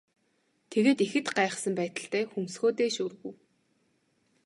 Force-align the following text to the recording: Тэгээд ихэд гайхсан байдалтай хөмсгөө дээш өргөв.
Тэгээд 0.71 0.99
ихэд 1.05 1.27
гайхсан 1.37 1.73
байдалтай 1.79 2.23
хөмсгөө 2.31 2.71
дээш 2.77 2.95
өргөв. 3.05 3.33